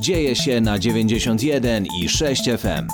dzieje 0.00 0.36
się 0.36 0.60
na 0.60 0.78
91 0.78 1.86
i 2.02 2.08
6 2.08 2.44
FM. 2.44 2.86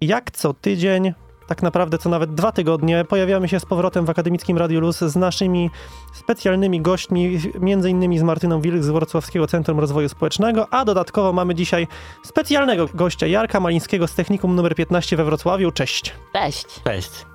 Jak 0.00 0.30
co 0.30 0.54
tydzień, 0.54 1.12
tak 1.48 1.62
naprawdę 1.62 1.98
co 1.98 2.08
nawet 2.08 2.34
dwa 2.34 2.52
tygodnie, 2.52 3.04
pojawiamy 3.08 3.48
się 3.48 3.60
z 3.60 3.64
powrotem 3.64 4.06
w 4.06 4.10
Akademickim 4.10 4.58
Radiu 4.58 4.80
Luz 4.80 4.98
z 4.98 5.16
naszymi 5.16 5.70
specjalnymi 6.14 6.80
gośćmi, 6.80 7.38
między 7.60 7.90
innymi 7.90 8.18
z 8.18 8.22
Martyną 8.22 8.60
Wilk 8.60 8.82
z 8.82 8.88
Wrocławskiego 8.88 9.46
Centrum 9.46 9.80
Rozwoju 9.80 10.08
Społecznego, 10.08 10.66
a 10.70 10.84
dodatkowo 10.84 11.32
mamy 11.32 11.54
dzisiaj 11.54 11.86
specjalnego 12.24 12.86
gościa, 12.94 13.26
Jarka 13.26 13.60
Malińskiego 13.60 14.06
z 14.06 14.14
Technikum 14.14 14.58
nr 14.58 14.74
15 14.74 15.16
we 15.16 15.24
Wrocławiu. 15.24 15.70
Cześć! 15.72 16.12
Cześć. 16.32 16.66
Cześć. 16.84 17.29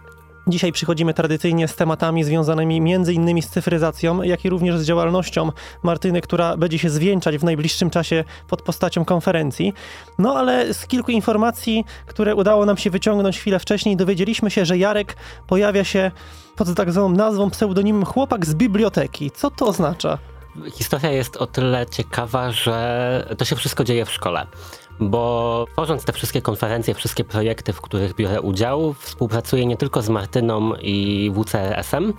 Dzisiaj 0.48 0.72
przychodzimy 0.72 1.14
tradycyjnie 1.14 1.68
z 1.68 1.76
tematami 1.76 2.24
związanymi 2.24 2.78
innymi 3.14 3.42
z 3.42 3.50
cyfryzacją, 3.50 4.22
jak 4.22 4.46
i 4.46 4.50
również 4.50 4.80
z 4.80 4.86
działalnością 4.86 5.52
Martyny, 5.84 6.22
która 6.22 6.58
będzie 6.58 6.80
się 6.80 6.90
zwieńczać 6.90 7.38
w 7.38 7.44
najbliższym 7.44 7.90
czasie 7.90 8.24
pod 8.48 8.62
postacią 8.62 9.06
konferencji. 9.06 9.74
No 10.20 10.36
ale 10.36 10.74
z 10.74 10.88
kilku 10.88 11.12
informacji, 11.12 11.86
które 12.06 12.36
udało 12.36 12.66
nam 12.66 12.78
się 12.78 12.90
wyciągnąć 12.90 13.40
chwilę 13.40 13.60
wcześniej, 13.60 13.98
dowiedzieliśmy 13.98 14.52
się, 14.52 14.66
że 14.66 14.78
Jarek 14.78 15.16
pojawia 15.48 15.84
się 15.84 16.12
pod 16.56 16.76
tak 16.76 16.92
zwaną 16.92 17.10
nazwą, 17.10 17.50
pseudonimem 17.50 18.06
Chłopak 18.06 18.46
z 18.46 18.54
biblioteki. 18.54 19.32
Co 19.32 19.52
to 19.52 19.68
oznacza? 19.68 20.18
Historia 20.74 21.12
jest 21.12 21.38
o 21.38 21.48
tyle 21.48 21.86
ciekawa, 21.86 22.52
że 22.52 23.36
to 23.38 23.46
się 23.46 23.56
wszystko 23.56 23.84
dzieje 23.84 24.06
w 24.06 24.12
szkole. 24.12 24.48
Bo 25.00 25.66
tworząc 25.74 26.06
te 26.06 26.14
wszystkie 26.14 26.42
konferencje, 26.42 26.94
wszystkie 26.94 27.24
projekty, 27.24 27.74
w 27.74 27.82
których 27.82 28.16
biorę 28.16 28.42
udział, 28.42 28.96
współpracuję 29.00 29.66
nie 29.66 29.78
tylko 29.78 30.02
z 30.02 30.10
Martyną 30.10 30.76
i 30.76 31.32
WCRS-em, 31.36 32.14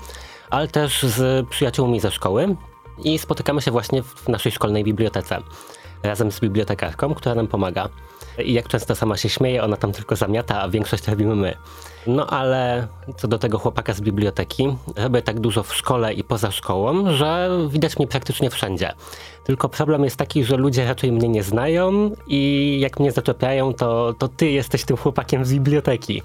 ale 0.51 0.69
też 0.69 1.03
z 1.03 1.48
przyjaciółmi 1.48 2.01
ze 2.01 2.11
szkoły 2.11 2.57
i 3.05 3.19
spotykamy 3.19 3.62
się 3.62 3.70
właśnie 3.70 4.03
w 4.03 4.29
naszej 4.29 4.53
szkolnej 4.53 4.84
bibliotece 4.84 5.43
razem 6.03 6.33
z 6.33 6.41
bibliotekarką, 6.41 7.15
która 7.15 7.34
nam 7.34 7.47
pomaga. 7.47 7.89
I 8.45 8.53
jak 8.53 8.69
często 8.69 8.95
sama 8.95 9.17
się 9.17 9.29
śmieje, 9.29 9.62
ona 9.65 9.77
tam 9.77 9.92
tylko 9.92 10.17
zamiata, 10.17 10.61
a 10.61 10.69
większość 10.69 11.09
robimy 11.09 11.37
my. 11.37 11.56
No 12.06 12.27
ale 12.27 12.89
co 13.17 13.28
do 13.28 13.39
tego 13.39 13.59
chłopaka 13.59 13.93
z 13.93 14.01
biblioteki, 14.01 14.77
robię 14.97 15.23
tak 15.23 15.41
dużo 15.41 15.62
w 15.62 15.75
szkole 15.75 16.15
i 16.15 16.25
poza 16.25 16.51
szkołą, 16.51 17.12
że 17.12 17.51
widać 17.70 17.98
mnie 17.98 18.06
praktycznie 18.06 18.51
wszędzie. 18.51 18.93
Tylko 19.45 19.69
problem 19.69 20.05
jest 20.05 20.17
taki, 20.17 20.45
że 20.45 20.56
ludzie 20.56 20.84
raczej 20.84 21.12
mnie 21.12 21.28
nie 21.28 21.43
znają 21.43 22.11
i 22.27 22.77
jak 22.81 23.01
mnie 23.01 23.12
zaczepiają, 23.12 23.75
to, 23.75 24.15
to 24.19 24.28
ty 24.28 24.50
jesteś 24.50 24.84
tym 24.84 24.97
chłopakiem 24.97 25.45
z 25.45 25.53
biblioteki. 25.53 26.23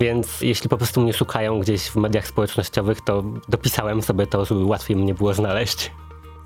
Więc 0.00 0.40
jeśli 0.40 0.68
po 0.70 0.76
prostu 0.76 1.00
mnie 1.00 1.12
szukają 1.12 1.60
gdzieś 1.60 1.82
w 1.82 1.96
mediach 1.96 2.26
społecznościowych, 2.26 3.00
to 3.00 3.24
dopisałem 3.48 4.02
sobie 4.02 4.26
to, 4.26 4.44
żeby 4.44 4.64
łatwiej 4.64 4.96
mnie 4.96 5.14
było 5.14 5.34
znaleźć. 5.34 5.90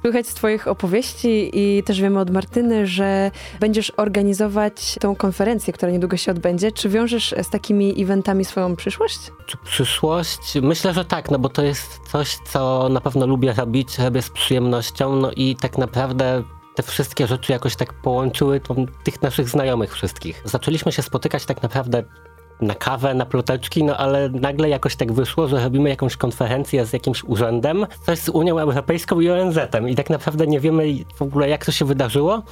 Słychać 0.02 0.26
z 0.26 0.34
Twoich 0.34 0.68
opowieści 0.68 1.50
i 1.52 1.82
też 1.82 2.00
wiemy 2.00 2.20
od 2.20 2.30
Martyny, 2.30 2.86
że 2.86 3.30
będziesz 3.60 3.92
organizować 3.96 4.96
tą 5.00 5.16
konferencję, 5.16 5.72
która 5.72 5.92
niedługo 5.92 6.16
się 6.16 6.32
odbędzie. 6.32 6.72
Czy 6.72 6.88
wiążesz 6.88 7.34
z 7.42 7.50
takimi 7.50 8.02
eventami 8.02 8.44
swoją 8.44 8.76
przyszłość? 8.76 9.18
Czy 9.46 9.56
przyszłość? 9.64 10.54
Myślę, 10.62 10.94
że 10.94 11.04
tak, 11.04 11.30
no 11.30 11.38
bo 11.38 11.48
to 11.48 11.62
jest 11.62 12.00
coś, 12.12 12.36
co 12.36 12.88
na 12.88 13.00
pewno 13.00 13.26
lubię 13.26 13.52
robić, 13.52 13.98
robię 13.98 14.22
z 14.22 14.30
przyjemnością, 14.30 15.16
no 15.16 15.30
i 15.36 15.56
tak 15.56 15.78
naprawdę 15.78 16.42
te 16.74 16.82
wszystkie 16.82 17.26
rzeczy 17.26 17.52
jakoś 17.52 17.76
tak 17.76 17.92
połączyły 17.92 18.60
tych 19.04 19.22
naszych 19.22 19.48
znajomych 19.48 19.94
wszystkich. 19.94 20.42
Zaczęliśmy 20.44 20.92
się 20.92 21.02
spotykać 21.02 21.44
tak 21.44 21.62
naprawdę 21.62 22.04
na 22.60 22.74
kawę, 22.74 23.14
na 23.14 23.26
ploteczki, 23.26 23.84
no 23.84 23.96
ale 23.96 24.28
nagle 24.28 24.68
jakoś 24.68 24.96
tak 24.96 25.12
wyszło, 25.12 25.48
że 25.48 25.64
robimy 25.64 25.88
jakąś 25.88 26.16
konferencję 26.16 26.86
z 26.86 26.92
jakimś 26.92 27.24
urzędem, 27.24 27.86
coś 28.06 28.18
z 28.18 28.28
Unią 28.28 28.58
Europejską 28.58 29.20
i 29.20 29.30
ONZ-em 29.30 29.88
i 29.88 29.94
tak 29.94 30.10
naprawdę 30.10 30.46
nie 30.46 30.60
wiemy 30.60 30.84
w 31.14 31.22
ogóle 31.22 31.48
jak 31.48 31.64
to 31.64 31.72
się 31.72 31.84
wydarzyło, 31.84 32.42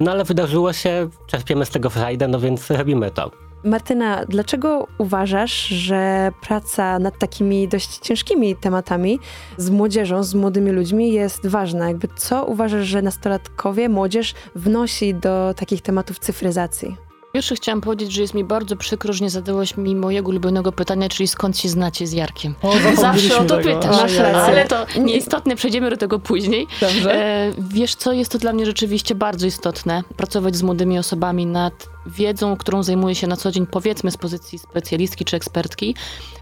no 0.00 0.10
ale 0.10 0.24
wydarzyło 0.24 0.72
się, 0.72 1.08
czerpiemy 1.26 1.66
z 1.66 1.70
tego 1.70 1.90
frajdę, 1.90 2.28
no 2.28 2.40
więc 2.40 2.70
robimy 2.70 3.10
to. 3.10 3.30
Martyna, 3.64 4.24
dlaczego 4.28 4.86
uważasz, 4.98 5.66
że 5.66 6.32
praca 6.40 6.98
nad 6.98 7.18
takimi 7.18 7.68
dość 7.68 7.98
ciężkimi 7.98 8.56
tematami 8.56 9.18
z 9.56 9.70
młodzieżą, 9.70 10.22
z 10.22 10.34
młodymi 10.34 10.70
ludźmi 10.70 11.12
jest 11.12 11.46
ważna? 11.46 11.88
Jakby 11.88 12.08
co 12.16 12.44
uważasz, 12.44 12.86
że 12.86 13.02
nastolatkowie, 13.02 13.88
młodzież 13.88 14.34
wnosi 14.54 15.14
do 15.14 15.54
takich 15.56 15.82
tematów 15.82 16.18
cyfryzacji? 16.18 17.11
Pierwszy 17.32 17.54
chciałam 17.54 17.80
powiedzieć, 17.80 18.12
że 18.12 18.22
jest 18.22 18.34
mi 18.34 18.44
bardzo 18.44 18.76
przykro, 18.76 19.12
że 19.12 19.24
nie 19.24 19.30
zadałaś 19.30 19.76
mi 19.76 19.96
mojego 19.96 20.28
ulubionego 20.28 20.72
pytania, 20.72 21.08
czyli 21.08 21.28
skąd 21.28 21.58
się 21.58 21.68
znacie 21.68 22.06
z 22.06 22.12
Jarkiem. 22.12 22.54
O, 22.62 22.72
Zawsze 23.00 23.38
o 23.38 23.44
to 23.44 23.56
tego. 23.56 23.74
pytasz, 23.80 23.96
Masz 24.02 24.16
rację. 24.16 24.42
ale 24.42 24.66
to 24.68 24.86
nieistotne, 25.00 25.56
przejdziemy 25.56 25.90
do 25.90 25.96
tego 25.96 26.18
później. 26.18 26.66
Dobrze. 26.80 27.14
E, 27.14 27.52
wiesz 27.58 27.94
co, 27.94 28.12
jest 28.12 28.32
to 28.32 28.38
dla 28.38 28.52
mnie 28.52 28.66
rzeczywiście 28.66 29.14
bardzo 29.14 29.46
istotne, 29.46 30.02
pracować 30.16 30.56
z 30.56 30.62
młodymi 30.62 30.98
osobami 30.98 31.46
nad 31.46 31.88
wiedzą, 32.06 32.56
którą 32.56 32.82
zajmuję 32.82 33.14
się 33.14 33.26
na 33.26 33.36
co 33.36 33.50
dzień, 33.50 33.66
powiedzmy 33.66 34.10
z 34.10 34.16
pozycji 34.16 34.58
specjalistki 34.58 35.24
czy 35.24 35.36
ekspertki. 35.36 35.94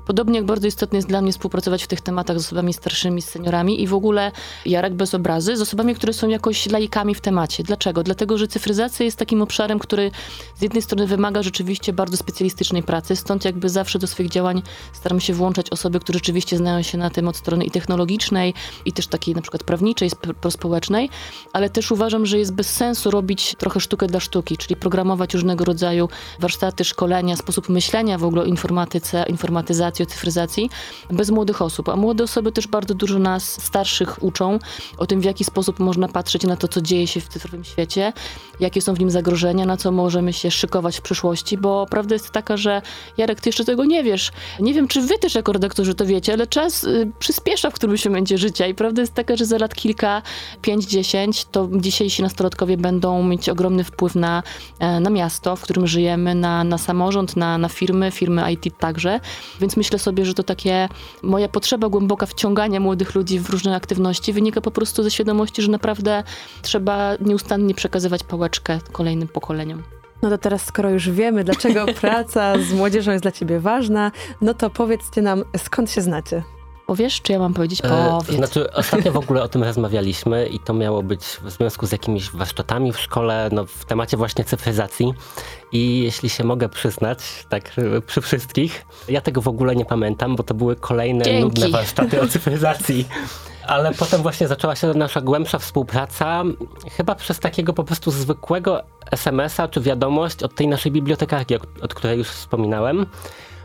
Podobnie 0.07 0.37
jak 0.37 0.47
bardzo 0.47 0.67
istotne 0.67 0.99
jest 0.99 1.09
dla 1.09 1.21
mnie 1.23 1.33
współpracować 1.33 1.85
w 1.85 1.87
tych 1.87 2.01
tematach 2.01 2.41
z 2.41 2.47
osobami 2.47 2.73
starszymi, 2.73 3.23
z 3.23 3.29
seniorami 3.29 3.83
i 3.83 3.87
w 3.87 3.95
ogóle 3.95 4.33
Jarek 4.67 4.95
bez 4.95 5.15
obrazy, 5.15 5.57
z 5.57 5.61
osobami, 5.61 5.95
które 5.95 6.13
są 6.13 6.29
jakoś 6.29 6.67
laikami 6.67 7.15
w 7.15 7.21
temacie. 7.21 7.63
Dlaczego? 7.63 8.03
Dlatego, 8.03 8.39
że 8.39 8.49
cyfryzacja 8.49 9.05
jest 9.05 9.17
takim 9.19 9.43
obszarem, 9.43 9.79
który 9.79 10.11
z 10.57 10.63
jednej 10.63 10.80
strony 10.83 11.07
wymaga 11.07 11.43
rzeczywiście 11.43 11.93
bardzo 11.93 12.17
specjalistycznej 12.17 12.83
pracy, 12.83 13.17
stąd 13.17 13.45
jakby 13.45 13.69
zawsze 13.69 13.99
do 13.99 14.07
swoich 14.07 14.31
działań 14.31 14.63
staram 14.93 15.21
się 15.21 15.35
włączać 15.35 15.71
osoby, 15.71 16.01
które 16.01 16.17
rzeczywiście 16.19 16.57
znają 16.57 16.83
się 16.83 16.99
na 16.99 17.11
tym 17.11 17.29
od 17.29 17.37
strony 17.37 17.65
i 17.65 17.71
technologicznej, 17.71 18.55
i 18.85 18.93
też 18.93 19.07
takiej 19.07 19.35
na 19.35 19.43
przykład 19.43 19.65
prawniczej, 19.65 20.09
sp- 20.15 20.35
prospołecznej, 20.41 21.11
ale 21.53 21.71
też 21.71 21.91
uważam, 21.91 22.27
że 22.27 22.39
jest 22.39 22.53
bez 22.53 22.71
sensu 22.71 23.11
robić 23.11 23.55
trochę 23.59 23.81
sztukę 23.81 24.07
dla 24.07 24.21
sztuki, 24.21 24.57
czyli 24.57 24.77
programować 24.77 25.35
różnego 25.35 25.65
rodzaju 25.65 26.09
warsztaty, 26.39 26.85
szkolenia, 26.85 27.37
sposób 27.37 27.69
myślenia 27.69 28.19
w 28.19 28.25
ogóle 28.25 28.43
o 28.43 28.45
informatyce, 28.45 29.25
informatyzacji, 29.29 30.03
o 30.03 30.07
cyfryzacji 30.07 30.71
bez 31.11 31.31
młodych 31.31 31.63
osób. 31.63 31.89
A 31.89 31.97
młode 31.97 32.25
osoby 32.25 32.53
też 32.53 32.67
bardzo 32.67 32.95
dużo 32.95 33.19
nas 33.19 33.63
starszych 33.63 34.23
uczą 34.23 34.59
o 34.99 35.07
tym, 35.07 35.21
w 35.21 35.25
jaki 35.25 35.45
sposób 35.45 35.79
można 35.79 36.09
patrzeć 36.09 36.43
na 36.43 36.57
to, 36.57 36.69
co 36.69 36.81
dzieje 36.81 37.07
się 37.07 37.21
w 37.21 37.29
cyfrowym 37.29 37.65
świecie, 37.65 38.13
jakie 38.61 38.83
są 38.83 38.95
w 38.95 39.01
nim 39.01 39.11
zagrożenia, 39.11 39.67
na 39.67 39.77
co 39.77 39.93
możemy 39.93 40.33
się 40.33 40.51
szykować 40.51 40.70
w 40.99 41.01
przyszłości, 41.01 41.59
bo 41.59 41.87
prawda 41.91 42.15
jest 42.15 42.31
taka, 42.31 42.57
że 42.57 42.83
Jarek, 43.17 43.41
ty 43.41 43.49
jeszcze 43.49 43.65
tego 43.65 43.85
nie 43.85 44.05
wiesz. 44.05 44.33
Nie 44.61 44.75
wiem, 44.75 44.89
czy 44.89 45.01
wy 45.01 45.19
też 45.19 45.35
jako 45.35 45.53
redaktorzy 45.53 45.95
to 45.95 46.07
wiecie, 46.07 46.33
ale 46.33 46.47
czas 46.47 46.85
y, 46.85 47.11
przyspiesza 47.19 47.71
w 47.71 47.75
którymś 47.75 48.07
momencie 48.07 48.39
życia 48.39 48.67
i 48.67 48.75
prawda 48.75 49.03
jest 49.03 49.15
taka, 49.15 49.37
że 49.37 49.45
za 49.45 49.59
lat 49.59 49.75
kilka, 49.75 50.23
pięć, 50.63 50.85
dziesięć, 50.85 51.45
to 51.45 51.69
dzisiejsi 51.77 52.23
nastolatkowie 52.23 52.77
będą 52.77 53.23
mieć 53.23 53.49
ogromny 53.49 53.85
wpływ 53.85 54.15
na, 54.15 54.43
e, 54.79 55.01
na 55.01 55.11
miasto, 55.11 55.57
w 55.57 55.61
którym 55.61 55.87
żyjemy, 55.87 56.35
na, 56.35 56.65
na 56.65 56.79
samorząd, 56.79 57.37
na, 57.37 57.59
na 57.59 57.69
firmy, 57.69 58.11
firmy 58.11 58.53
IT 58.53 58.79
także, 58.79 59.21
więc 59.61 59.77
myślę 59.77 59.99
sobie, 59.99 60.25
że 60.25 60.35
to 60.35 60.43
takie 60.43 60.89
moja 61.23 61.49
potrzeba 61.49 61.89
głęboka 61.89 62.27
wciągania 62.27 62.81
młodych 62.81 63.15
ludzi 63.15 63.41
w 63.41 63.51
różne 63.51 63.77
aktywności 63.77 64.33
wynika 64.33 64.61
po 64.61 64.71
prostu 64.71 65.03
ze 65.03 65.11
świadomości, 65.11 65.63
że 65.63 65.71
naprawdę 65.71 66.23
trzeba 66.63 67.17
nieustannie 67.21 67.75
przekazywać 67.75 68.25
pałeczkę 68.25 68.79
kolejnym 68.93 69.29
pokoleniom. 69.29 70.00
No 70.23 70.31
to 70.31 70.39
teraz, 70.39 70.65
skoro 70.65 70.91
już 70.91 71.11
wiemy, 71.11 71.45
dlaczego 71.45 71.87
praca 72.01 72.59
z 72.59 72.73
młodzieżą 72.73 73.13
jest 73.13 73.25
dla 73.25 73.33
ciebie 73.33 73.61
ważna, 73.61 74.13
no 74.41 74.55
to 74.55 74.71
powiedzcie 74.71 75.23
nam, 75.23 75.45
skąd 75.57 75.91
się 75.91 76.01
znacie? 76.01 76.43
Powiesz, 76.87 77.23
czy 77.23 77.33
ja 77.33 77.39
mam 77.39 77.55
powiedzieć? 77.55 77.81
E, 77.85 77.89
Powiedz. 77.89 78.37
Znaczy, 78.37 78.73
ostatnio 78.73 79.13
w 79.13 79.17
ogóle 79.25 79.43
o 79.43 79.49
tym 79.49 79.63
rozmawialiśmy 79.63 80.47
i 80.47 80.59
to 80.59 80.75
miało 80.75 81.03
być 81.03 81.21
w 81.25 81.51
związku 81.51 81.87
z 81.87 81.93
jakimiś 81.93 82.31
warsztatami 82.31 82.93
w 82.93 83.01
szkole, 83.01 83.49
no, 83.53 83.67
w 83.67 83.85
temacie 83.85 84.17
właśnie 84.17 84.45
cyfryzacji. 84.45 85.15
I 85.73 86.01
jeśli 86.01 86.29
się 86.31 86.45
mogę 86.45 86.69
przyznać, 86.69 87.19
tak 87.49 87.71
przy 88.07 88.21
wszystkich, 88.21 88.85
ja 89.09 89.21
tego 89.21 89.41
w 89.41 89.49
ogóle 89.49 89.77
nie 89.77 89.85
pamiętam, 89.85 90.37
bo 90.37 90.43
to 90.43 90.55
były 90.55 90.77
kolejne 90.77 91.25
Dzięki. 91.25 91.43
nudne 91.43 91.69
warsztaty 91.69 92.21
o 92.21 92.29
cyfryzacji. 92.35 93.09
Ale 93.71 93.95
potem 93.95 94.23
właśnie 94.23 94.49
zaczęła 94.49 94.77
się 94.77 94.87
nasza 94.87 95.21
głębsza 95.21 95.59
współpraca, 95.59 96.43
chyba 96.91 97.15
przez 97.15 97.41
takiego 97.41 97.73
po 97.73 97.85
prostu 97.85 98.11
zwykłego 98.11 98.83
SMS-a 99.11 99.69
czy 99.69 99.81
wiadomość 99.81 100.43
od 100.43 100.55
tej 100.55 100.69
naszej 100.69 100.93
bibliotekarki, 100.93 101.55
od 101.83 101.95
której 101.95 102.19
już 102.19 102.29
wspominałem. 102.29 103.07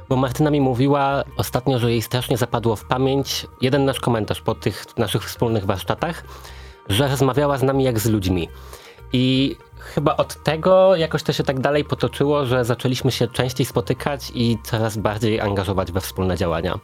Bo 0.10 0.16
Martyna 0.16 0.52
mi 0.52 0.62
mówiła 0.62 1.24
ostatnio, 1.38 1.80
że 1.80 1.92
jej 1.92 2.02
strasznie 2.02 2.38
zapadło 2.38 2.76
w 2.76 2.86
pamięć 2.86 3.48
jeden 3.62 3.86
nasz 3.86 4.00
komentarz 4.00 4.42
po 4.42 4.56
tych 4.56 4.98
naszych 4.98 5.24
wspólnych 5.24 5.66
warsztatach, 5.66 6.24
że 6.90 7.08
rozmawiała 7.08 7.58
z 7.58 7.64
nami 7.64 7.84
jak 7.84 8.00
z 8.00 8.06
ludźmi. 8.06 8.50
I 9.14 9.56
chyba 9.78 10.18
od 10.18 10.44
tego 10.44 10.96
jakoś 10.96 11.24
to 11.24 11.34
się 11.34 11.44
tak 11.44 11.60
dalej 11.60 11.84
potoczyło, 11.84 12.46
że 12.46 12.66
zaczęliśmy 12.66 13.12
się 13.12 13.28
częściej 13.28 13.66
spotykać 13.66 14.32
i 14.36 14.58
coraz 14.64 14.98
bardziej 14.98 15.42
angażować 15.42 15.92
we 15.92 16.02
wspólne 16.02 16.38
działania. 16.38 16.80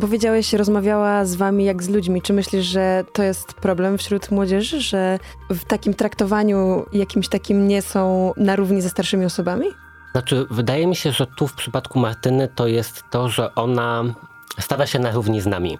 Powiedziałeś, 0.00 0.52
rozmawiała 0.52 1.24
z 1.24 1.34
wami 1.34 1.64
jak 1.64 1.82
z 1.82 1.88
ludźmi. 1.88 2.22
Czy 2.22 2.32
myślisz, 2.32 2.66
że 2.66 3.04
to 3.12 3.22
jest 3.22 3.54
problem 3.54 3.98
wśród 3.98 4.30
młodzieży, 4.30 4.80
że 4.80 5.18
w 5.50 5.64
takim 5.64 5.94
traktowaniu 5.94 6.86
jakimś 6.92 7.28
takim 7.28 7.68
nie 7.68 7.82
są 7.82 8.32
na 8.36 8.56
równi 8.56 8.82
ze 8.82 8.88
starszymi 8.88 9.24
osobami? 9.24 9.66
Znaczy, 10.12 10.46
wydaje 10.50 10.86
mi 10.86 10.96
się, 10.96 11.12
że 11.12 11.26
tu 11.26 11.46
w 11.46 11.54
przypadku 11.54 11.98
Martyny 11.98 12.48
to 12.54 12.66
jest 12.66 13.04
to, 13.10 13.28
że 13.28 13.54
ona 13.54 14.04
stawia 14.60 14.86
się 14.86 14.98
na 14.98 15.10
równi 15.10 15.40
z 15.40 15.46
nami. 15.46 15.78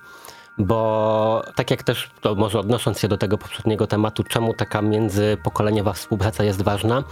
bo 0.58 1.42
tak 1.54 1.70
jak 1.70 1.82
też, 1.82 2.10
to 2.20 2.34
może 2.34 2.58
odnosząc 2.58 3.00
się 3.00 3.08
do 3.08 3.16
tego 3.16 3.38
poprzedniego 3.38 3.86
tematu, 3.86 4.24
czemu 4.24 4.54
taka 4.54 4.82
międzypokoleniowa 4.82 5.92
współpraca 5.92 6.44
jest 6.44 6.62
ważna, 6.62 7.04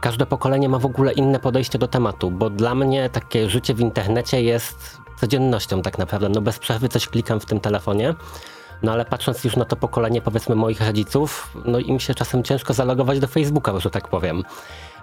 każde 0.00 0.26
pokolenie 0.26 0.68
ma 0.68 0.78
w 0.78 0.86
ogóle 0.86 1.12
inne 1.12 1.40
podejście 1.40 1.78
do 1.78 1.88
tematu, 1.88 2.30
bo 2.30 2.50
dla 2.50 2.74
mnie 2.74 3.10
takie 3.10 3.50
życie 3.50 3.74
w 3.74 3.80
internecie 3.80 4.42
jest 4.42 5.01
codziennością 5.22 5.82
tak 5.82 5.98
naprawdę. 5.98 6.28
No 6.28 6.40
bez 6.40 6.58
przerwy 6.58 6.88
coś 6.88 7.08
klikam 7.08 7.40
w 7.40 7.46
tym 7.46 7.60
telefonie. 7.60 8.14
No 8.82 8.92
ale 8.92 9.04
patrząc 9.04 9.44
już 9.44 9.56
na 9.56 9.64
to 9.64 9.76
pokolenie 9.76 10.20
powiedzmy 10.20 10.54
moich 10.54 10.80
rodziców, 10.80 11.56
no 11.64 11.78
im 11.78 12.00
się 12.00 12.14
czasem 12.14 12.42
ciężko 12.42 12.74
zalogować 12.74 13.20
do 13.20 13.26
Facebooka, 13.26 13.80
że 13.80 13.90
tak 13.90 14.08
powiem. 14.08 14.42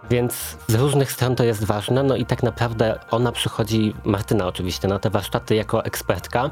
Więc 0.10 0.58
z 0.68 0.76
różnych 0.76 1.12
stron 1.12 1.36
to 1.36 1.44
jest 1.44 1.64
ważne, 1.64 2.04
no 2.04 2.16
i 2.16 2.26
tak 2.26 2.44
naprawdę 2.44 3.00
ona 3.12 3.32
przychodzi, 3.32 3.94
Martyna 4.04 4.48
oczywiście, 4.48 4.88
na 4.88 5.00
te 5.00 5.10
warsztaty 5.10 5.56
jako 5.56 5.86
ekspertka, 5.86 6.50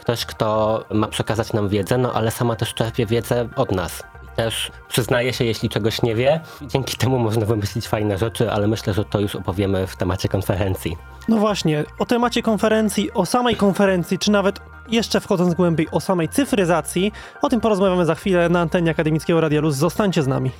ktoś, 0.00 0.26
kto 0.26 0.84
ma 0.90 1.08
przekazać 1.08 1.52
nam 1.52 1.68
wiedzę, 1.68 1.98
no 1.98 2.12
ale 2.12 2.30
sama 2.30 2.56
też 2.56 2.74
czerpie 2.74 3.06
wiedzę 3.06 3.48
od 3.56 3.72
nas. 3.72 4.02
Też 4.36 4.70
przyznaje 4.88 5.32
się, 5.32 5.44
jeśli 5.44 5.68
czegoś 5.68 6.02
nie 6.02 6.14
wie. 6.14 6.40
Dzięki 6.62 6.96
temu 6.96 7.18
można 7.18 7.46
wymyślić 7.46 7.88
fajne 7.88 8.18
rzeczy, 8.18 8.50
ale 8.50 8.68
myślę, 8.68 8.94
że 8.94 9.04
to 9.04 9.20
już 9.20 9.34
opowiemy 9.36 9.86
w 9.86 9.96
temacie 9.96 10.28
konferencji. 10.28 10.96
No 11.28 11.36
właśnie, 11.36 11.84
o 11.98 12.06
temacie 12.06 12.42
konferencji, 12.42 13.12
o 13.12 13.26
samej 13.26 13.56
konferencji, 13.56 14.18
czy 14.18 14.30
nawet 14.30 14.60
jeszcze 14.88 15.20
wchodząc 15.20 15.54
głębiej 15.54 15.88
o 15.92 16.00
samej 16.00 16.28
cyfryzacji, 16.28 17.12
o 17.42 17.48
tym 17.48 17.60
porozmawiamy 17.60 18.06
za 18.06 18.14
chwilę 18.14 18.48
na 18.48 18.60
antenie 18.60 18.90
Akademickiego 18.90 19.40
Radia 19.40 19.60
Luz. 19.60 19.76
Zostańcie 19.76 20.22
z 20.22 20.26
nami. 20.26 20.50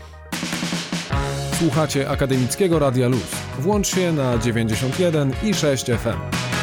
Słuchacie 1.59 2.11
Akademickiego 2.11 2.79
Radia 2.79 3.09
Luz. 3.09 3.31
Włącz 3.59 3.87
się 3.87 4.13
na 4.13 4.39
91 4.39 5.33
i 5.43 5.55
6 5.55 5.87
FM. 5.87 6.56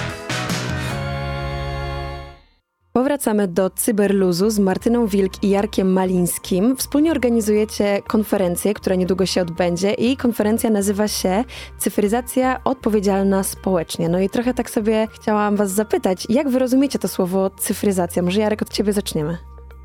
Powracamy 3.24 3.48
do 3.48 3.70
Cyberluzu 3.70 4.50
z 4.50 4.60
Martyną 4.60 5.08
Wilk 5.08 5.44
i 5.44 5.50
Jarkiem 5.50 5.94
Malińskim. 5.94 6.78
Wspólnie 6.78 7.12
organizujecie 7.12 8.02
konferencję, 8.08 8.74
która 8.74 8.96
niedługo 8.96 9.26
się 9.26 9.42
odbędzie 9.42 9.94
i 9.94 10.18
konferencja 10.18 10.70
nazywa 10.70 11.08
się 11.08 11.44
Cyfryzacja 11.78 12.64
odpowiedzialna 12.64 13.44
społecznie. 13.44 14.10
No 14.10 14.20
i 14.20 14.30
trochę 14.30 14.54
tak 14.54 14.70
sobie 14.70 15.08
chciałam 15.12 15.56
was 15.56 15.72
zapytać, 15.72 16.26
jak 16.30 16.50
wy 16.50 16.60
rozumiecie 16.60 17.00
to 17.00 17.08
słowo 17.08 17.50
cyfryzacja? 17.50 18.22
Może 18.22 18.42
Jarek 18.42 18.62
od 18.62 18.70
ciebie 18.70 18.94
zaczniemy. 18.94 19.38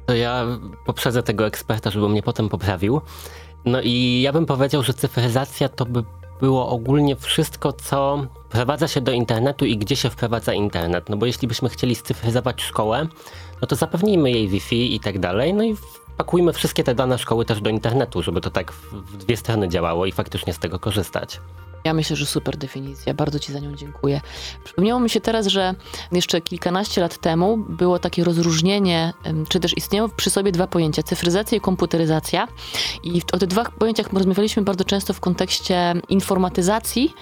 To 0.06 0.14
ja 0.14 0.46
poprzedzę 0.86 1.22
tego 1.22 1.46
eksperta, 1.46 1.90
żeby 1.90 2.08
mnie 2.08 2.22
potem 2.22 2.48
poprawił. 2.48 3.00
No 3.64 3.80
i 3.80 4.20
ja 4.22 4.32
bym 4.32 4.46
powiedział, 4.46 4.82
że 4.82 4.94
cyfryzacja 4.94 5.68
to 5.68 5.86
by 5.86 6.02
było 6.40 6.68
ogólnie 6.68 7.16
wszystko, 7.16 7.72
co 7.72 8.26
wprowadza 8.48 8.88
się 8.88 9.00
do 9.00 9.12
internetu 9.12 9.64
i 9.64 9.78
gdzie 9.78 9.96
się 9.96 10.10
wprowadza 10.10 10.52
internet. 10.52 11.08
No 11.08 11.16
bo 11.16 11.26
jeśli 11.26 11.48
byśmy 11.48 11.68
chcieli 11.68 11.94
scyfryzować 11.94 12.62
szkołę, 12.62 13.06
no 13.60 13.66
to 13.68 13.76
zapewnijmy 13.76 14.30
jej 14.30 14.48
Wi-Fi 14.48 14.94
i 14.94 15.00
tak 15.00 15.18
dalej, 15.18 15.54
no 15.54 15.64
i 15.64 15.76
pakujmy 16.18 16.52
wszystkie 16.52 16.84
te 16.84 16.94
dane 16.94 17.18
szkoły 17.18 17.44
też 17.44 17.60
do 17.60 17.70
internetu, 17.70 18.22
żeby 18.22 18.40
to 18.40 18.50
tak 18.50 18.72
w 18.72 19.16
dwie 19.16 19.36
strony 19.36 19.68
działało 19.68 20.06
i 20.06 20.12
faktycznie 20.12 20.52
z 20.52 20.58
tego 20.58 20.78
korzystać. 20.78 21.40
Ja 21.84 21.94
myślę, 21.94 22.16
że 22.16 22.26
super 22.26 22.56
definicja. 22.56 23.14
Bardzo 23.14 23.38
Ci 23.38 23.52
za 23.52 23.58
nią 23.58 23.76
dziękuję. 23.76 24.20
Przypomniało 24.64 25.00
mi 25.00 25.10
się 25.10 25.20
teraz, 25.20 25.46
że 25.46 25.74
jeszcze 26.12 26.40
kilkanaście 26.40 27.00
lat 27.00 27.18
temu 27.18 27.56
było 27.56 27.98
takie 27.98 28.24
rozróżnienie, 28.24 29.12
czy 29.48 29.60
też 29.60 29.76
istniały 29.76 30.08
przy 30.08 30.30
sobie 30.30 30.52
dwa 30.52 30.66
pojęcia: 30.66 31.02
cyfryzacja 31.02 31.58
i 31.58 31.60
komputeryzacja. 31.60 32.48
I 33.02 33.22
o 33.32 33.38
tych 33.38 33.48
dwóch 33.48 33.70
pojęciach 33.70 34.12
rozmawialiśmy 34.12 34.62
bardzo 34.62 34.84
często 34.84 35.12
w 35.12 35.20
kontekście 35.20 35.94
informatyzacji 36.08 37.14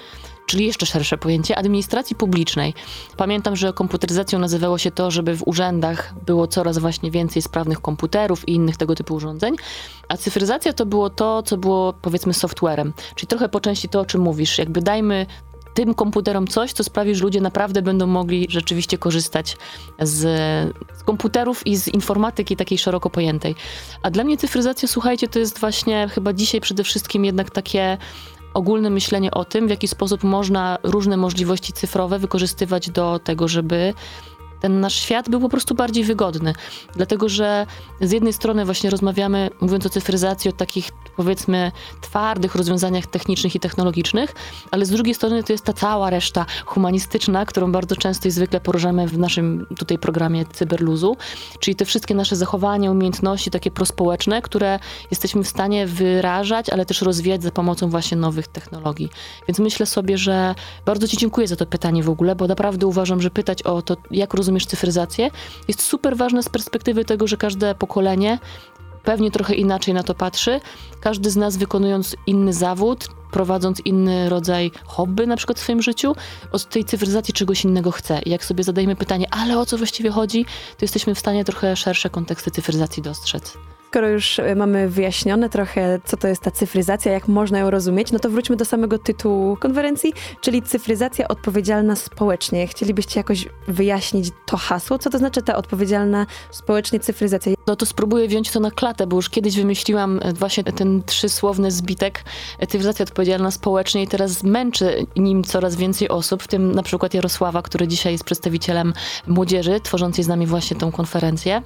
czyli 0.46 0.66
jeszcze 0.66 0.86
szersze 0.86 1.18
pojęcie 1.18 1.58
administracji 1.58 2.16
publicznej. 2.16 2.74
Pamiętam, 3.16 3.56
że 3.56 3.72
komputeryzacją 3.72 4.38
nazywało 4.38 4.78
się 4.78 4.90
to, 4.90 5.10
żeby 5.10 5.36
w 5.36 5.48
urzędach 5.48 6.14
było 6.26 6.46
coraz 6.46 6.78
właśnie 6.78 7.10
więcej 7.10 7.42
sprawnych 7.42 7.80
komputerów 7.80 8.48
i 8.48 8.54
innych 8.54 8.76
tego 8.76 8.94
typu 8.94 9.14
urządzeń, 9.14 9.56
a 10.08 10.16
cyfryzacja 10.16 10.72
to 10.72 10.86
było 10.86 11.10
to, 11.10 11.42
co 11.42 11.56
było 11.56 11.92
powiedzmy 11.92 12.34
softwarem, 12.34 12.92
czyli 13.14 13.26
trochę 13.26 13.48
po 13.48 13.60
części 13.60 13.88
to, 13.88 14.00
o 14.00 14.04
czym 14.04 14.20
mówisz, 14.20 14.58
jakby 14.58 14.82
dajmy 14.82 15.26
tym 15.76 15.94
komputerom 15.94 16.46
coś, 16.46 16.72
co 16.72 16.84
sprawi, 16.84 17.14
że 17.14 17.24
ludzie 17.24 17.40
naprawdę 17.40 17.82
będą 17.82 18.06
mogli 18.06 18.46
rzeczywiście 18.50 18.98
korzystać 18.98 19.56
z, 20.00 20.12
z, 20.98 21.02
komputerów 21.04 21.66
i 21.66 21.76
z 21.76 21.88
informatyki 21.88 22.56
takiej 22.56 22.78
szeroko 22.78 23.10
pojętej. 23.10 23.54
A 24.02 24.10
dla 24.10 24.24
mnie 24.24 24.36
cyfryzacja, 24.36 24.88
słuchajcie, 24.88 25.28
to 25.28 25.38
jest 25.38 25.58
właśnie 25.58 26.08
chyba 26.08 26.32
dzisiaj 26.32 26.60
przede 26.60 26.84
wszystkim 26.84 27.24
jednak 27.24 27.50
takie 27.50 27.98
ogólne 28.56 28.90
myślenie 28.90 29.30
o 29.30 29.44
tym, 29.44 29.66
w 29.66 29.70
jaki 29.70 29.88
sposób 29.88 30.24
można 30.24 30.78
różne 30.82 31.16
możliwości 31.16 31.72
cyfrowe 31.72 32.18
wykorzystywać 32.18 32.90
do 32.90 33.18
tego, 33.18 33.48
żeby 33.48 33.94
ten 34.60 34.80
nasz 34.80 34.94
świat 34.94 35.28
był 35.28 35.40
po 35.40 35.48
prostu 35.48 35.74
bardziej 35.74 36.04
wygodny. 36.04 36.52
Dlatego, 36.94 37.28
że 37.28 37.66
z 38.00 38.12
jednej 38.12 38.32
strony 38.32 38.64
właśnie 38.64 38.90
rozmawiamy, 38.90 39.50
mówiąc 39.60 39.86
o 39.86 39.88
cyfryzacji, 39.88 40.50
o 40.50 40.52
takich 40.52 40.90
powiedzmy 41.16 41.72
twardych 42.00 42.54
rozwiązaniach 42.54 43.06
technicznych 43.06 43.54
i 43.54 43.60
technologicznych, 43.60 44.34
ale 44.70 44.86
z 44.86 44.90
drugiej 44.90 45.14
strony 45.14 45.44
to 45.44 45.52
jest 45.52 45.64
ta 45.64 45.72
cała 45.72 46.10
reszta 46.10 46.46
humanistyczna, 46.66 47.46
którą 47.46 47.72
bardzo 47.72 47.96
często 47.96 48.28
i 48.28 48.30
zwykle 48.30 48.60
poruszamy 48.60 49.08
w 49.08 49.18
naszym 49.18 49.66
tutaj 49.78 49.98
programie 49.98 50.44
Cyberluzu, 50.52 51.16
czyli 51.60 51.74
te 51.74 51.84
wszystkie 51.84 52.14
nasze 52.14 52.36
zachowania, 52.36 52.90
umiejętności 52.90 53.50
takie 53.50 53.70
prospołeczne, 53.70 54.42
które 54.42 54.78
jesteśmy 55.10 55.44
w 55.44 55.48
stanie 55.48 55.86
wyrażać, 55.86 56.70
ale 56.70 56.86
też 56.86 57.02
rozwijać 57.02 57.42
za 57.42 57.50
pomocą 57.50 57.90
właśnie 57.90 58.16
nowych 58.16 58.48
technologii. 58.48 59.10
Więc 59.48 59.58
myślę 59.58 59.86
sobie, 59.86 60.18
że 60.18 60.54
bardzo 60.86 61.08
Ci 61.08 61.16
dziękuję 61.16 61.48
za 61.48 61.56
to 61.56 61.66
pytanie 61.66 62.02
w 62.02 62.10
ogóle, 62.10 62.36
bo 62.36 62.46
naprawdę 62.46 62.86
uważam, 62.86 63.22
że 63.22 63.30
pytać 63.30 63.62
o 63.62 63.82
to, 63.82 63.96
jak 64.10 64.34
rozumiesz 64.46 64.66
cyfryzację, 64.66 65.30
jest 65.68 65.82
super 65.82 66.16
ważne 66.16 66.42
z 66.42 66.48
perspektywy 66.48 67.04
tego, 67.04 67.26
że 67.26 67.36
każde 67.36 67.74
pokolenie 67.74 68.38
pewnie 69.04 69.30
trochę 69.30 69.54
inaczej 69.54 69.94
na 69.94 70.02
to 70.02 70.14
patrzy. 70.14 70.60
Każdy 71.00 71.30
z 71.30 71.36
nas 71.36 71.56
wykonując 71.56 72.16
inny 72.26 72.52
zawód, 72.52 73.08
prowadząc 73.30 73.80
inny 73.84 74.28
rodzaj 74.28 74.70
hobby 74.84 75.26
na 75.26 75.36
przykład 75.36 75.58
w 75.58 75.62
swoim 75.62 75.82
życiu, 75.82 76.16
od 76.52 76.68
tej 76.68 76.84
cyfryzacji 76.84 77.34
czegoś 77.34 77.64
innego 77.64 77.90
chce. 77.90 78.22
I 78.22 78.30
jak 78.30 78.44
sobie 78.44 78.64
zadajemy 78.64 78.96
pytanie, 78.96 79.26
ale 79.30 79.58
o 79.58 79.66
co 79.66 79.78
właściwie 79.78 80.10
chodzi, 80.10 80.44
to 80.44 80.82
jesteśmy 80.82 81.14
w 81.14 81.18
stanie 81.18 81.44
trochę 81.44 81.76
szersze 81.76 82.10
konteksty 82.10 82.50
cyfryzacji 82.50 83.02
dostrzec. 83.02 83.58
Skoro 83.96 84.08
już 84.08 84.38
e, 84.38 84.54
mamy 84.54 84.88
wyjaśnione 84.88 85.48
trochę, 85.48 86.00
co 86.04 86.16
to 86.16 86.28
jest 86.28 86.42
ta 86.42 86.50
cyfryzacja, 86.50 87.12
jak 87.12 87.28
można 87.28 87.58
ją 87.58 87.70
rozumieć, 87.70 88.12
no 88.12 88.18
to 88.18 88.30
wróćmy 88.30 88.56
do 88.56 88.64
samego 88.64 88.98
tytułu 88.98 89.56
konferencji, 89.56 90.12
czyli 90.40 90.62
cyfryzacja 90.62 91.28
odpowiedzialna 91.28 91.96
społecznie. 91.96 92.66
Chcielibyście 92.66 93.20
jakoś 93.20 93.48
wyjaśnić 93.68 94.30
to 94.46 94.56
hasło? 94.56 94.98
Co 94.98 95.10
to 95.10 95.18
znaczy 95.18 95.42
ta 95.42 95.56
odpowiedzialna 95.56 96.26
społecznie 96.50 97.00
cyfryzacja? 97.00 97.52
No 97.66 97.76
to 97.76 97.86
spróbuję 97.86 98.28
wziąć 98.28 98.50
to 98.50 98.60
na 98.60 98.70
klatę, 98.70 99.06
bo 99.06 99.16
już 99.16 99.30
kiedyś 99.30 99.56
wymyśliłam 99.56 100.20
e, 100.22 100.32
właśnie 100.32 100.64
ten 100.64 101.02
trzysłowny 101.02 101.70
zbitek 101.70 102.24
e, 102.58 102.66
cyfryzacja 102.66 103.02
odpowiedzialna 103.02 103.50
społecznie 103.50 104.02
i 104.02 104.08
teraz 104.08 104.42
męczy 104.42 105.06
nim 105.16 105.44
coraz 105.44 105.76
więcej 105.76 106.08
osób, 106.08 106.42
w 106.42 106.48
tym 106.48 106.74
na 106.74 106.82
przykład 106.82 107.14
Jarosława, 107.14 107.62
który 107.62 107.88
dzisiaj 107.88 108.12
jest 108.12 108.24
przedstawicielem 108.24 108.92
młodzieży, 109.26 109.80
tworzącej 109.80 110.24
z 110.24 110.28
nami 110.28 110.46
właśnie 110.46 110.76
tą 110.76 110.92
konferencję. 110.92 111.62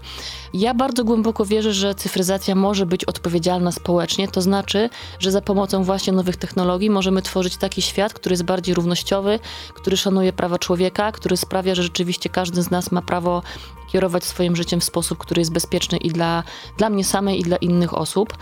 Ja 0.55 0.75
bardzo 0.75 1.05
głęboko 1.05 1.45
wierzę, 1.45 1.73
że 1.73 1.95
cyfryzacja 1.95 2.20
może 2.55 2.87
być 2.87 3.05
odpowiedzialna 3.05 3.73
społecznie, 3.73 4.29
to 4.29 4.41
znaczy, 4.41 4.91
że 5.19 5.31
za 5.31 5.41
pomocą 5.41 5.85
właśnie 5.85 6.13
nowych 6.13 6.37
technologii 6.37 6.91
możemy 6.91 7.23
tworzyć 7.23 7.57
taki 7.57 7.83
świat, 7.83 8.15
który 8.15 8.33
jest 8.33 8.45
bardziej 8.45 8.75
równościowy, 8.75 9.39
który 9.75 9.97
szanuje 9.97 10.33
prawa 10.33 10.59
człowieka, 10.59 11.13
który 11.13 11.37
sprawia, 11.37 11.75
że 11.75 11.83
rzeczywiście 11.83 12.29
każdy 12.29 12.63
z 12.63 12.71
nas 12.71 12.93
ma 12.93 13.03
prawo 13.03 13.43
kierować 13.93 14.25
swoim 14.25 14.57
życiem 14.57 14.81
w 14.81 14.85
sposób, 14.85 15.19
który 15.19 15.41
jest 15.41 15.53
bezpieczny 15.53 15.99
i 15.99 16.09
dla, 16.09 16.43
dla 16.79 16.91
mnie 16.91 17.05
samej, 17.05 17.41
i 17.41 17.43
dla 17.43 17.57
innych 17.57 17.95
osób. 17.95 18.37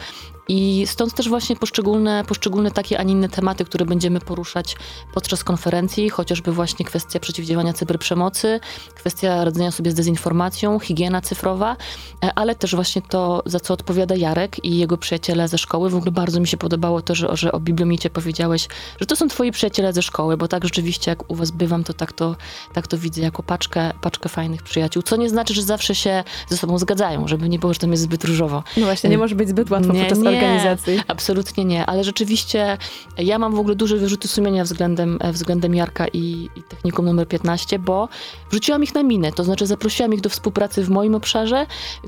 I 0.48 0.86
stąd 0.86 1.14
też 1.14 1.28
właśnie 1.28 1.56
poszczególne, 1.56 2.24
poszczególne 2.24 2.70
takie, 2.70 2.98
a 2.98 3.02
nie 3.02 3.12
inne 3.12 3.28
tematy, 3.28 3.64
które 3.64 3.86
będziemy 3.86 4.20
poruszać 4.20 4.76
podczas 5.14 5.44
konferencji, 5.44 6.10
chociażby 6.10 6.52
właśnie 6.52 6.84
kwestia 6.84 7.20
przeciwdziałania 7.20 7.72
cyberprzemocy, 7.72 8.60
kwestia 8.94 9.44
radzenia 9.44 9.70
sobie 9.70 9.90
z 9.90 9.94
dezinformacją, 9.94 10.78
higiena 10.78 11.20
cyfrowa, 11.20 11.76
e, 12.24 12.30
ale 12.34 12.54
też 12.54 12.74
właśnie 12.74 13.02
to, 13.02 13.42
za 13.46 13.60
co 13.60 13.74
odpowiada 13.74 14.14
Jarek 14.16 14.64
i 14.64 14.78
jego 14.78 14.98
przyjaciele 14.98 15.48
ze 15.48 15.58
szkoły. 15.58 15.90
W 15.90 15.96
ogóle 15.96 16.12
bardzo 16.12 16.40
mi 16.40 16.46
się 16.46 16.56
podobało 16.56 17.02
to, 17.02 17.14
że, 17.14 17.36
że 17.36 17.52
o 17.52 17.60
bibliomicie 17.60 18.10
powiedziałeś, 18.10 18.68
że 19.00 19.06
to 19.06 19.16
są 19.16 19.28
twoi 19.28 19.52
przyjaciele 19.52 19.92
ze 19.92 20.02
szkoły, 20.02 20.36
bo 20.36 20.48
tak 20.48 20.64
rzeczywiście 20.64 21.10
jak 21.10 21.30
u 21.30 21.34
was 21.34 21.50
bywam, 21.50 21.84
to 21.84 21.94
tak 21.94 22.12
to, 22.12 22.36
tak 22.72 22.86
to 22.86 22.98
widzę 22.98 23.22
jako 23.22 23.42
paczkę, 23.42 23.92
paczkę 24.00 24.28
fajnych 24.28 24.62
przyjaciół, 24.62 25.02
co 25.02 25.16
nie 25.16 25.30
znaczy, 25.30 25.54
że 25.54 25.62
zawsze 25.62 25.94
się 25.94 26.24
ze 26.48 26.56
sobą 26.56 26.78
zgadzają, 26.78 27.28
żeby 27.28 27.48
nie 27.48 27.58
było, 27.58 27.74
że 27.74 27.80
tam 27.80 27.90
jest 27.90 28.02
zbyt 28.02 28.24
różowo. 28.24 28.62
No 28.76 28.86
właśnie, 28.86 29.10
nie 29.10 29.18
może 29.18 29.34
być 29.34 29.48
zbyt 29.48 29.70
łatwo 29.70 29.92
nie, 29.92 30.00
podczas 30.00 30.18
nie, 30.18 30.37
organizacji. 30.44 31.00
Absolutnie 31.08 31.64
nie, 31.64 31.86
ale 31.86 32.04
rzeczywiście 32.04 32.78
ja 33.18 33.38
mam 33.38 33.54
w 33.54 33.58
ogóle 33.58 33.76
duże 33.76 33.96
wyrzuty 33.96 34.28
sumienia 34.28 34.64
względem, 34.64 35.18
e, 35.20 35.32
względem 35.32 35.74
Jarka 35.74 36.06
i, 36.08 36.48
i 36.56 36.62
technikum 36.62 37.06
numer 37.06 37.28
15, 37.28 37.78
bo 37.78 38.08
wrzuciłam 38.50 38.82
ich 38.82 38.94
na 38.94 39.02
minę, 39.02 39.32
to 39.32 39.44
znaczy 39.44 39.66
zaprosiłam 39.66 40.14
ich 40.14 40.20
do 40.20 40.28
współpracy 40.28 40.84
w 40.84 40.90
moim 40.90 41.14
obszarze 41.14 41.66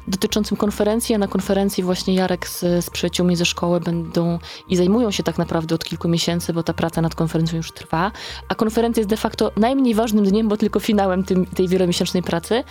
dotyczącym 0.08 0.56
konferencji, 0.56 1.14
a 1.14 1.18
na 1.18 1.28
konferencji 1.28 1.82
właśnie 1.82 2.14
Jarek 2.14 2.48
z, 2.48 2.84
z 2.84 2.90
przyjaciółmi 2.90 3.36
ze 3.36 3.44
szkoły 3.44 3.80
będą 3.80 4.38
i 4.68 4.76
zajmują 4.76 5.10
się 5.10 5.22
tak 5.22 5.38
naprawdę 5.38 5.74
od 5.74 5.84
kilku 5.84 6.08
miesięcy, 6.08 6.52
bo 6.52 6.62
ta 6.62 6.74
praca 6.74 7.02
nad 7.02 7.14
konferencją 7.14 7.56
już 7.56 7.72
trwa, 7.72 8.12
a 8.48 8.54
konferencja 8.54 9.00
jest 9.00 9.10
de 9.10 9.16
facto 9.16 9.52
najmniej 9.56 9.94
ważnym 9.94 10.24
dniem, 10.24 10.48
bo 10.48 10.56
tylko 10.56 10.80
finałem 10.80 11.24
tym, 11.24 11.46
tej 11.46 11.68
wielomiesięcznej 11.68 12.22
pracy, 12.22 12.64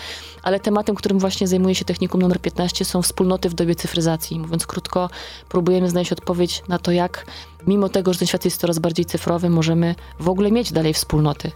ale 0.43 0.59
tematem, 0.59 0.95
którym 0.95 1.19
właśnie 1.19 1.47
zajmuje 1.47 1.75
się 1.75 1.85
technikum 1.85 2.21
numer 2.21 2.41
15 2.41 2.85
są 2.85 3.01
wspólnoty 3.01 3.49
w 3.49 3.53
dobie 3.53 3.75
cyfryzacji. 3.75 4.39
Mówiąc 4.39 4.67
krótko, 4.67 5.09
próbujemy 5.49 5.89
znaleźć 5.89 6.11
odpowiedź 6.11 6.63
na 6.67 6.79
to, 6.79 6.91
jak 6.91 7.25
mimo 7.67 7.89
tego, 7.89 8.13
że 8.13 8.19
ten 8.19 8.27
świat 8.27 8.45
jest 8.45 8.61
coraz 8.61 8.79
bardziej 8.79 9.05
cyfrowy, 9.05 9.49
możemy 9.49 9.95
w 10.19 10.29
ogóle 10.29 10.51
mieć 10.51 10.71
dalej 10.71 10.93
wspólnoty. 10.93 11.51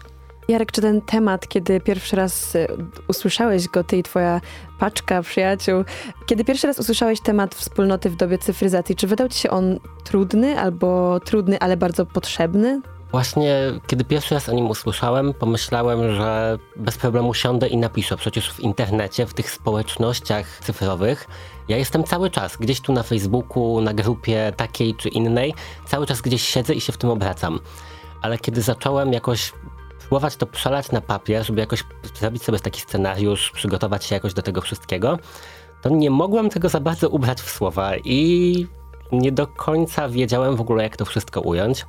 Jarek, 0.47 0.71
czy 0.71 0.81
ten 0.81 1.01
temat, 1.01 1.47
kiedy 1.47 1.79
pierwszy 1.79 2.15
raz 2.15 2.55
y, 2.55 2.67
usłyszałeś 3.07 3.67
go, 3.67 3.83
ty 3.83 3.97
i 3.97 4.03
twoja 4.03 4.41
paczka 4.79 5.21
przyjaciół, 5.21 5.83
kiedy 6.25 6.43
pierwszy 6.43 6.67
raz 6.67 6.79
usłyszałeś 6.79 7.21
temat 7.21 7.55
wspólnoty 7.55 8.09
w 8.09 8.15
dobie 8.15 8.37
cyfryzacji, 8.37 8.95
czy 8.95 9.07
wydał 9.07 9.29
ci 9.29 9.39
się 9.39 9.49
on 9.49 9.79
trudny 10.03 10.59
albo 10.59 11.19
trudny, 11.19 11.59
ale 11.59 11.77
bardzo 11.77 12.05
potrzebny? 12.05 12.81
Właśnie, 13.13 13.55
kiedy 13.87 14.03
pierwszy 14.03 14.35
raz 14.35 14.49
o 14.49 14.53
nim 14.53 14.69
usłyszałem, 14.69 15.33
pomyślałem, 15.33 16.15
że 16.15 16.59
bez 16.75 16.97
problemu 16.97 17.33
siądę 17.33 17.67
i 17.67 17.77
napiszę. 17.77 18.17
Przecież 18.17 18.53
w 18.53 18.59
internecie, 18.59 19.25
w 19.25 19.33
tych 19.33 19.51
społecznościach 19.51 20.59
cyfrowych, 20.59 21.27
ja 21.67 21.77
jestem 21.77 22.03
cały 22.03 22.29
czas 22.29 22.57
gdzieś 22.57 22.81
tu 22.81 22.93
na 22.93 23.03
Facebooku, 23.03 23.81
na 23.81 23.93
grupie 23.93 24.53
takiej 24.57 24.95
czy 24.95 25.09
innej, 25.09 25.53
cały 25.85 26.05
czas 26.05 26.21
gdzieś 26.21 26.43
siedzę 26.43 26.73
i 26.73 26.81
się 26.81 26.93
w 26.93 26.97
tym 26.97 27.09
obracam. 27.09 27.59
Ale 28.21 28.37
kiedy 28.37 28.61
zacząłem 28.61 29.13
jakoś 29.13 29.53
próbować 29.99 30.35
to 30.35 30.45
przelać 30.45 30.91
na 30.91 31.01
papier, 31.01 31.45
żeby 31.45 31.59
jakoś 31.59 31.83
zrobić 32.19 32.43
sobie 32.43 32.59
taki 32.59 32.81
scenariusz, 32.81 33.51
przygotować 33.51 34.05
się 34.05 34.15
jakoś 34.15 34.33
do 34.33 34.41
tego 34.41 34.61
wszystkiego, 34.61 35.19
to 35.81 35.89
nie 35.89 36.09
mogłem 36.09 36.49
tego 36.49 36.69
za 36.69 36.79
bardzo 36.79 37.09
ubrać 37.09 37.41
w 37.41 37.49
słowa 37.49 37.91
i 37.97 38.67
nie 39.11 39.31
do 39.31 39.47
końca 39.47 40.09
wiedziałem 40.09 40.55
w 40.55 40.61
ogóle, 40.61 40.83
jak 40.83 40.97
to 40.97 41.05
wszystko 41.05 41.41
ująć. 41.41 41.85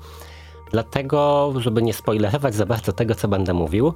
Dlatego, 0.71 1.53
żeby 1.57 1.83
nie 1.83 1.95
spoilerować 1.95 2.55
za 2.55 2.67
bardzo 2.67 2.93
tego, 2.93 3.15
co 3.15 3.29
będę 3.29 3.55
mówił, 3.55 3.95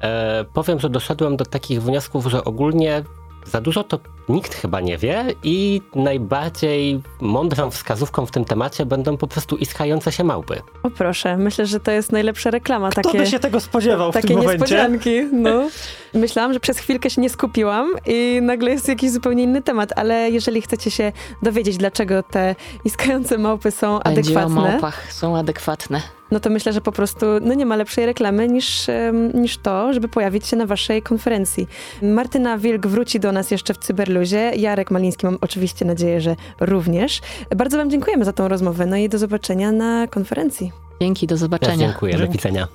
e, 0.00 0.44
powiem, 0.52 0.80
że 0.80 0.90
doszedłem 0.90 1.36
do 1.36 1.44
takich 1.44 1.82
wniosków, 1.82 2.26
że 2.26 2.44
ogólnie 2.44 3.04
za 3.44 3.60
dużo 3.60 3.84
to 3.84 3.98
nikt 4.28 4.54
chyba 4.54 4.80
nie 4.80 4.98
wie 4.98 5.24
i 5.42 5.82
najbardziej 5.94 7.00
mądrą 7.20 7.70
wskazówką 7.70 8.26
w 8.26 8.30
tym 8.30 8.44
temacie 8.44 8.86
będą 8.86 9.16
po 9.16 9.26
prostu 9.26 9.56
iskające 9.56 10.12
się 10.12 10.24
małpy. 10.24 10.62
O 10.82 10.90
proszę, 10.90 11.36
myślę, 11.36 11.66
że 11.66 11.80
to 11.80 11.90
jest 11.90 12.12
najlepsza 12.12 12.50
reklama. 12.50 12.90
Kto 12.90 13.02
takie... 13.02 13.18
by 13.18 13.26
się 13.26 13.38
tego 13.38 13.60
spodziewał 13.60 14.12
w 14.12 14.14
Takie 14.14 14.28
tym 14.28 14.36
momencie? 14.36 14.52
niespodzianki, 14.58 15.22
no. 15.32 15.68
Myślałam, 16.14 16.52
że 16.52 16.60
przez 16.60 16.78
chwilkę 16.78 17.10
się 17.10 17.20
nie 17.20 17.30
skupiłam 17.30 17.90
i 18.06 18.38
nagle 18.42 18.70
jest 18.70 18.88
jakiś 18.88 19.10
zupełnie 19.10 19.42
inny 19.42 19.62
temat, 19.62 19.92
ale 19.96 20.30
jeżeli 20.30 20.62
chcecie 20.62 20.90
się 20.90 21.12
dowiedzieć, 21.42 21.76
dlaczego 21.76 22.22
te 22.22 22.54
iskające 22.84 23.38
małpy 23.38 23.70
są 23.70 23.98
Będzie 23.98 24.20
o 24.20 24.40
adekwatne, 24.40 24.70
małpach, 24.70 25.12
są 25.12 25.36
adekwatne. 25.36 26.00
no 26.30 26.40
to 26.40 26.50
myślę, 26.50 26.72
że 26.72 26.80
po 26.80 26.92
prostu 26.92 27.26
no 27.40 27.54
nie 27.54 27.66
ma 27.66 27.76
lepszej 27.76 28.06
reklamy 28.06 28.48
niż, 28.48 28.86
niż 29.34 29.58
to, 29.58 29.92
żeby 29.92 30.08
pojawić 30.08 30.46
się 30.46 30.56
na 30.56 30.66
waszej 30.66 31.02
konferencji. 31.02 31.68
Martyna 32.02 32.58
Wilk 32.58 32.86
wróci 32.86 33.20
do 33.20 33.32
nas 33.32 33.50
jeszcze 33.50 33.74
w 33.74 33.78
Cyberluzie. 34.12 34.52
Jarek 34.56 34.90
Maliński 34.90 35.26
mam 35.26 35.38
oczywiście 35.40 35.84
nadzieję, 35.84 36.20
że 36.20 36.36
również. 36.60 37.20
Bardzo 37.56 37.76
wam 37.76 37.90
dziękujemy 37.90 38.24
za 38.24 38.32
tą 38.32 38.48
rozmowę, 38.48 38.86
no 38.86 38.96
i 38.96 39.08
do 39.08 39.18
zobaczenia 39.18 39.72
na 39.72 40.06
konferencji. 40.06 40.72
Dzięki, 41.00 41.26
do 41.26 41.34
Ja 41.34 41.38
zobaczenia. 41.38 41.76
dziękuję, 41.76 42.18
do 42.18 42.28
widzenia. 42.28 42.68